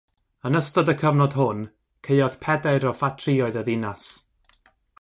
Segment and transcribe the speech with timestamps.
[0.49, 1.59] Yn ystod y cyfnod hwn,
[2.07, 4.09] caeodd pedair o ffatrïoedd y ddinas.